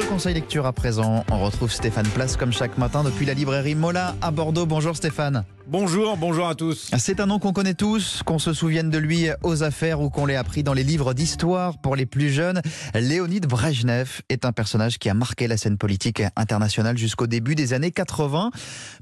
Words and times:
Votre 0.00 0.12
conseil 0.12 0.32
lecture 0.32 0.64
à 0.64 0.72
présent. 0.72 1.26
On 1.30 1.44
retrouve 1.44 1.70
Stéphane 1.70 2.08
Place 2.08 2.38
comme 2.38 2.54
chaque 2.54 2.78
matin 2.78 3.04
depuis 3.04 3.26
la 3.26 3.34
librairie 3.34 3.74
Mola 3.74 4.16
à 4.22 4.30
Bordeaux. 4.30 4.64
Bonjour 4.64 4.96
Stéphane. 4.96 5.44
Bonjour, 5.66 6.16
bonjour 6.16 6.48
à 6.48 6.54
tous. 6.56 6.90
C'est 6.98 7.20
un 7.20 7.26
nom 7.26 7.38
qu'on 7.38 7.52
connaît 7.52 7.74
tous, 7.74 8.22
qu'on 8.24 8.40
se 8.40 8.52
souvienne 8.52 8.90
de 8.90 8.98
lui 8.98 9.28
aux 9.42 9.62
affaires 9.62 10.00
ou 10.00 10.10
qu'on 10.10 10.26
l'ait 10.26 10.36
appris 10.36 10.64
dans 10.64 10.72
les 10.72 10.82
livres 10.82 11.14
d'histoire 11.14 11.78
pour 11.78 11.94
les 11.94 12.06
plus 12.06 12.30
jeunes. 12.30 12.60
Léonid 12.94 13.46
Brejnev 13.46 14.22
est 14.30 14.44
un 14.44 14.50
personnage 14.50 14.98
qui 14.98 15.08
a 15.08 15.14
marqué 15.14 15.46
la 15.46 15.56
scène 15.56 15.76
politique 15.78 16.22
internationale 16.34 16.98
jusqu'au 16.98 17.28
début 17.28 17.54
des 17.54 17.72
années 17.72 17.92
80. 17.92 18.50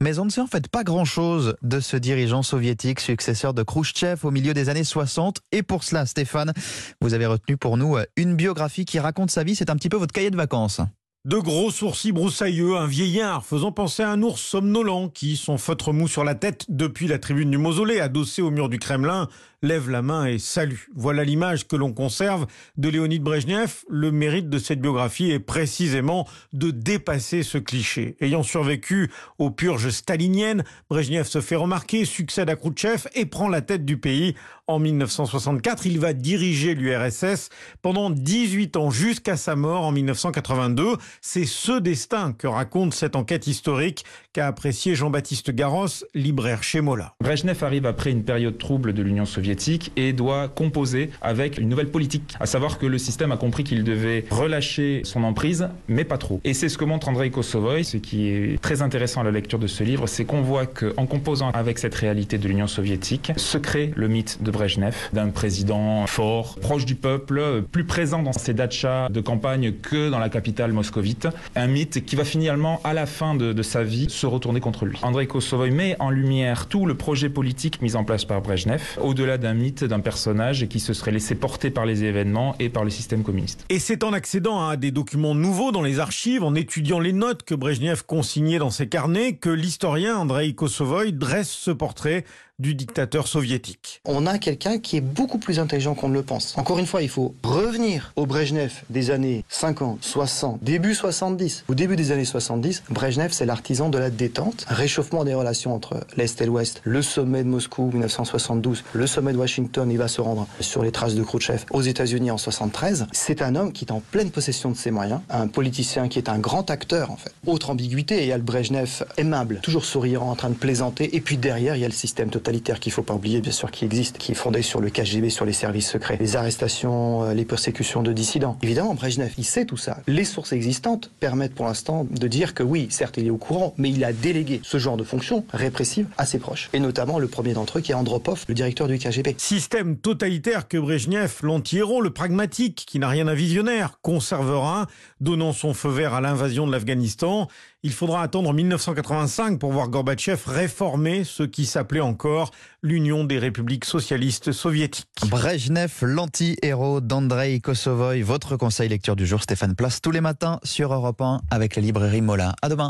Mais 0.00 0.18
on 0.18 0.24
ne 0.24 0.30
sait 0.30 0.40
en 0.40 0.48
fait 0.48 0.66
pas 0.66 0.82
grand-chose 0.82 1.56
de 1.62 1.78
ce 1.78 1.96
dirigeant 1.96 2.42
soviétique, 2.42 2.98
successeur 2.98 3.54
de 3.54 3.62
Khrouchtchev 3.62 4.26
au 4.26 4.32
milieu 4.32 4.52
des 4.52 4.68
années 4.68 4.82
60. 4.82 5.42
Et 5.52 5.62
pour 5.62 5.84
cela, 5.84 6.04
Stéphane, 6.04 6.52
vous 7.00 7.14
avez 7.14 7.26
retenu 7.26 7.56
pour 7.56 7.76
nous 7.76 7.96
une 8.16 8.34
biographie 8.34 8.86
qui 8.86 8.98
raconte 8.98 9.30
sa 9.30 9.44
vie. 9.44 9.54
C'est 9.54 9.70
un 9.70 9.76
petit 9.76 9.90
peu 9.90 9.98
votre 9.98 10.12
cahier 10.12 10.30
de 10.30 10.36
vacances. 10.36 10.80
De 11.26 11.38
gros 11.38 11.72
sourcils 11.72 12.12
broussailleux, 12.12 12.76
un 12.76 12.86
vieillard 12.86 13.44
faisant 13.44 13.72
penser 13.72 14.04
à 14.04 14.12
un 14.12 14.22
ours 14.22 14.40
somnolent 14.40 15.08
qui, 15.08 15.36
son 15.36 15.58
feutre 15.58 15.92
mou 15.92 16.06
sur 16.06 16.22
la 16.22 16.36
tête 16.36 16.66
depuis 16.68 17.08
la 17.08 17.18
tribune 17.18 17.50
du 17.50 17.58
mausolée, 17.58 17.98
adossé 17.98 18.42
au 18.42 18.52
mur 18.52 18.68
du 18.68 18.78
Kremlin, 18.78 19.28
lève 19.60 19.90
la 19.90 20.02
main 20.02 20.26
et 20.26 20.38
salue. 20.38 20.82
Voilà 20.94 21.24
l'image 21.24 21.66
que 21.66 21.74
l'on 21.74 21.92
conserve 21.92 22.46
de 22.76 22.88
Léonid 22.88 23.20
Brejnev. 23.20 23.82
Le 23.88 24.12
mérite 24.12 24.48
de 24.48 24.58
cette 24.58 24.80
biographie 24.80 25.32
est 25.32 25.40
précisément 25.40 26.28
de 26.52 26.70
dépasser 26.70 27.42
ce 27.42 27.58
cliché. 27.58 28.16
Ayant 28.20 28.44
survécu 28.44 29.10
aux 29.38 29.50
purges 29.50 29.90
staliniennes, 29.90 30.62
Brejnev 30.88 31.24
se 31.24 31.40
fait 31.40 31.56
remarquer, 31.56 32.04
succède 32.04 32.50
à 32.50 32.54
Khrouchtchev 32.54 33.08
et 33.16 33.26
prend 33.26 33.48
la 33.48 33.62
tête 33.62 33.84
du 33.84 33.96
pays. 33.96 34.36
En 34.68 34.80
1964, 34.80 35.86
il 35.86 36.00
va 36.00 36.12
diriger 36.12 36.74
l'URSS 36.74 37.50
pendant 37.82 38.10
18 38.10 38.76
ans 38.76 38.90
jusqu'à 38.90 39.36
sa 39.36 39.54
mort 39.54 39.84
en 39.84 39.92
1982. 39.92 40.96
C'est 41.20 41.44
ce 41.44 41.78
destin 41.78 42.34
que 42.36 42.48
raconte 42.48 42.92
cette 42.92 43.14
enquête 43.14 43.46
historique 43.46 44.04
qu'a 44.32 44.48
apprécié 44.48 44.96
Jean-Baptiste 44.96 45.52
Garros, 45.52 45.86
libraire 46.14 46.64
chez 46.64 46.80
Mola. 46.80 47.14
Brejnev 47.20 47.62
arrive 47.62 47.86
après 47.86 48.10
une 48.10 48.24
période 48.24 48.58
trouble 48.58 48.92
de 48.92 49.04
l'Union 49.04 49.24
soviétique 49.24 49.92
et 49.94 50.12
doit 50.12 50.48
composer 50.48 51.10
avec 51.22 51.58
une 51.58 51.68
nouvelle 51.68 51.92
politique. 51.92 52.34
À 52.40 52.46
savoir 52.46 52.78
que 52.78 52.86
le 52.86 52.98
système 52.98 53.30
a 53.30 53.36
compris 53.36 53.62
qu'il 53.62 53.84
devait 53.84 54.24
relâcher 54.30 55.02
son 55.04 55.22
emprise, 55.22 55.68
mais 55.86 56.02
pas 56.02 56.18
trop. 56.18 56.40
Et 56.42 56.54
c'est 56.54 56.68
ce 56.68 56.76
que 56.76 56.84
montre 56.84 57.08
Andrei 57.08 57.30
Kosovoy. 57.30 57.84
Ce 57.84 57.98
qui 57.98 58.30
est 58.30 58.60
très 58.60 58.82
intéressant 58.82 59.20
à 59.20 59.24
la 59.24 59.30
lecture 59.30 59.60
de 59.60 59.68
ce 59.68 59.84
livre, 59.84 60.08
c'est 60.08 60.24
qu'on 60.24 60.42
voit 60.42 60.66
qu'en 60.66 61.06
composant 61.06 61.52
avec 61.52 61.78
cette 61.78 61.94
réalité 61.94 62.36
de 62.36 62.48
l'Union 62.48 62.66
soviétique, 62.66 63.30
se 63.36 63.58
crée 63.58 63.92
le 63.94 64.08
mythe 64.08 64.42
de 64.42 64.55
Brejnev, 64.56 64.96
d'un 65.12 65.28
président 65.28 66.06
fort, 66.06 66.56
proche 66.62 66.86
du 66.86 66.94
peuple, 66.94 67.62
plus 67.70 67.84
présent 67.84 68.22
dans 68.22 68.32
ses 68.32 68.54
dachas 68.54 69.10
de 69.10 69.20
campagne 69.20 69.72
que 69.72 70.08
dans 70.08 70.18
la 70.18 70.30
capitale 70.30 70.72
moscovite. 70.72 71.28
Un 71.54 71.66
mythe 71.66 72.06
qui 72.06 72.16
va 72.16 72.24
finalement, 72.24 72.80
à 72.82 72.94
la 72.94 73.04
fin 73.04 73.34
de, 73.34 73.62
sa 73.62 73.82
vie, 73.82 74.06
se 74.08 74.26
retourner 74.26 74.60
contre 74.60 74.86
lui. 74.86 74.98
Andrei 75.02 75.26
Kosovoy 75.26 75.70
met 75.70 75.96
en 75.98 76.08
lumière 76.08 76.68
tout 76.68 76.86
le 76.86 76.94
projet 76.94 77.28
politique 77.28 77.82
mis 77.82 77.96
en 77.96 78.04
place 78.04 78.24
par 78.24 78.40
Brejnev, 78.40 78.82
au-delà 79.02 79.36
d'un 79.36 79.52
mythe, 79.52 79.84
d'un 79.84 80.00
personnage 80.00 80.66
qui 80.68 80.80
se 80.80 80.94
serait 80.94 81.10
laissé 81.10 81.34
porter 81.34 81.68
par 81.68 81.84
les 81.84 82.04
événements 82.04 82.54
et 82.58 82.70
par 82.70 82.82
le 82.82 82.90
système 82.90 83.22
communiste. 83.22 83.66
Et 83.68 83.78
c'est 83.78 84.04
en 84.04 84.14
accédant 84.14 84.66
à 84.66 84.76
des 84.78 84.90
documents 84.90 85.34
nouveaux 85.34 85.70
dans 85.70 85.82
les 85.82 86.00
archives, 86.00 86.42
en 86.42 86.54
étudiant 86.54 86.98
les 86.98 87.12
notes 87.12 87.42
que 87.42 87.54
Brejnev 87.54 88.04
consignait 88.06 88.58
dans 88.58 88.70
ses 88.70 88.88
carnets, 88.88 89.34
que 89.34 89.50
l'historien 89.50 90.16
Andrei 90.16 90.54
Kosovoy 90.54 91.12
dresse 91.12 91.50
ce 91.50 91.70
portrait 91.70 92.24
du 92.58 92.74
dictateur 92.74 93.28
soviétique. 93.28 94.00
On 94.06 94.24
a 94.24 94.38
quelqu'un 94.38 94.78
qui 94.78 94.96
est 94.96 95.02
beaucoup 95.02 95.36
plus 95.36 95.58
intelligent 95.58 95.94
qu'on 95.94 96.08
ne 96.08 96.14
le 96.14 96.22
pense. 96.22 96.56
Encore 96.56 96.78
une 96.78 96.86
fois, 96.86 97.02
il 97.02 97.08
faut 97.10 97.34
revenir 97.42 98.12
au 98.16 98.24
Brejnev 98.24 98.72
des 98.88 99.10
années 99.10 99.44
50, 99.50 99.98
60, 100.02 100.62
début 100.62 100.94
70. 100.94 101.64
Au 101.68 101.74
début 101.74 101.96
des 101.96 102.12
années 102.12 102.24
70, 102.24 102.84
Brejnev, 102.88 103.32
c'est 103.32 103.44
l'artisan 103.44 103.90
de 103.90 103.98
la 103.98 104.08
détente, 104.08 104.64
réchauffement 104.68 105.24
des 105.24 105.34
relations 105.34 105.74
entre 105.74 106.06
l'Est 106.16 106.40
et 106.40 106.46
l'Ouest, 106.46 106.80
le 106.84 107.02
sommet 107.02 107.44
de 107.44 107.48
Moscou 107.48 107.90
1972, 107.92 108.84
le 108.94 109.06
sommet 109.06 109.34
de 109.34 109.38
Washington, 109.38 109.90
il 109.90 109.98
va 109.98 110.08
se 110.08 110.22
rendre 110.22 110.48
sur 110.60 110.82
les 110.82 110.92
traces 110.92 111.14
de 111.14 111.22
Khrouchtchev 111.22 111.64
aux 111.72 111.82
États-Unis 111.82 112.30
en 112.30 112.38
73. 112.38 113.06
C'est 113.12 113.42
un 113.42 113.54
homme 113.54 113.72
qui 113.72 113.84
est 113.84 113.92
en 113.92 114.00
pleine 114.00 114.30
possession 114.30 114.70
de 114.70 114.76
ses 114.76 114.90
moyens, 114.90 115.20
un 115.28 115.46
politicien 115.46 116.08
qui 116.08 116.18
est 116.18 116.30
un 116.30 116.38
grand 116.38 116.70
acteur 116.70 117.10
en 117.10 117.16
fait. 117.16 117.34
Autre 117.46 117.68
ambiguïté, 117.68 118.22
il 118.22 118.28
y 118.28 118.32
a 118.32 118.38
le 118.38 118.42
Brejnev 118.42 119.04
aimable, 119.18 119.60
toujours 119.62 119.84
souriant, 119.84 120.22
en 120.22 120.36
train 120.36 120.48
de 120.48 120.54
plaisanter, 120.54 121.14
et 121.14 121.20
puis 121.20 121.36
derrière, 121.36 121.76
il 121.76 121.82
y 121.82 121.84
a 121.84 121.88
le 121.88 121.92
système 121.92 122.30
total 122.30 122.45
totalitaire 122.46 122.78
qu'il 122.78 122.90
ne 122.90 122.94
faut 122.94 123.02
pas 123.02 123.14
oublier, 123.14 123.40
bien 123.40 123.50
sûr, 123.50 123.72
qui 123.72 123.84
existe, 123.84 124.18
qui 124.18 124.30
est 124.30 124.36
fondé 124.36 124.62
sur 124.62 124.80
le 124.80 124.88
KGB, 124.88 125.30
sur 125.30 125.44
les 125.44 125.52
services 125.52 125.90
secrets, 125.90 126.16
les 126.20 126.36
arrestations, 126.36 127.24
euh, 127.24 127.34
les 127.34 127.44
persécutions 127.44 128.04
de 128.04 128.12
dissidents. 128.12 128.56
Évidemment, 128.62 128.94
Brejnev, 128.94 129.32
il 129.36 129.44
sait 129.44 129.64
tout 129.64 129.76
ça. 129.76 129.98
Les 130.06 130.24
sources 130.24 130.52
existantes 130.52 131.10
permettent 131.18 131.56
pour 131.56 131.66
l'instant 131.66 132.06
de 132.08 132.28
dire 132.28 132.54
que 132.54 132.62
oui, 132.62 132.86
certes, 132.88 133.16
il 133.16 133.26
est 133.26 133.30
au 133.30 133.36
courant, 133.36 133.74
mais 133.78 133.90
il 133.90 134.04
a 134.04 134.12
délégué 134.12 134.60
ce 134.62 134.78
genre 134.78 134.96
de 134.96 135.02
fonction 135.02 135.44
répressive 135.52 136.06
à 136.18 136.24
ses 136.24 136.38
proches. 136.38 136.70
Et 136.72 136.78
notamment 136.78 137.18
le 137.18 137.26
premier 137.26 137.52
d'entre 137.52 137.78
eux 137.78 137.80
qui 137.80 137.90
est 137.90 137.96
Andropov, 137.96 138.44
le 138.46 138.54
directeur 138.54 138.86
du 138.86 138.96
KGB. 138.96 139.34
Système 139.38 139.96
totalitaire 139.96 140.68
que 140.68 140.78
Brejnev, 140.78 141.38
l'anti-héros, 141.42 142.00
le 142.00 142.10
pragmatique, 142.10 142.84
qui 142.86 143.00
n'a 143.00 143.08
rien 143.08 143.24
d'un 143.24 143.34
visionnaire, 143.34 143.98
conservera, 144.02 144.86
donnant 145.20 145.52
son 145.52 145.74
feu 145.74 145.88
vert 145.88 146.14
à 146.14 146.20
l'invasion 146.20 146.64
de 146.64 146.70
l'Afghanistan. 146.70 147.48
Il 147.86 147.92
faudra 147.92 148.20
attendre 148.20 148.52
1985 148.52 149.60
pour 149.60 149.70
voir 149.70 149.88
Gorbatchev 149.88 150.42
réformer 150.48 151.22
ce 151.22 151.44
qui 151.44 151.64
s'appelait 151.66 152.00
encore 152.00 152.50
l'Union 152.82 153.22
des 153.22 153.38
républiques 153.38 153.84
socialistes 153.84 154.50
soviétiques. 154.50 155.06
Brejnev, 155.28 155.92
l'anti-héros 156.02 157.00
d'Andrei 157.00 157.60
Kosovoy, 157.60 158.22
votre 158.22 158.56
conseil 158.56 158.88
lecture 158.88 159.14
du 159.14 159.24
jour 159.24 159.40
Stéphane 159.40 159.76
Place 159.76 160.00
tous 160.00 160.10
les 160.10 160.20
matins 160.20 160.58
sur 160.64 160.92
Europe 160.92 161.20
1 161.20 161.42
avec 161.48 161.76
la 161.76 161.82
librairie 161.82 162.22
Mola. 162.22 162.56
À 162.60 162.68
demain. 162.68 162.84